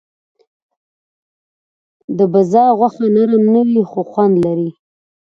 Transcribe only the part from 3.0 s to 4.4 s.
نرم نه وي، خو خوند